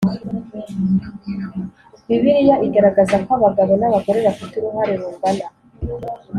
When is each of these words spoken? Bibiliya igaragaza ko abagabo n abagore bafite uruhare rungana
Bibiliya 2.07 2.55
igaragaza 2.67 3.15
ko 3.25 3.29
abagabo 3.37 3.71
n 3.77 3.83
abagore 3.89 4.19
bafite 4.27 4.53
uruhare 4.57 4.93
rungana 5.01 5.45